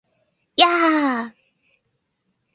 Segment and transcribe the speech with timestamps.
[0.55, 1.33] やー！！！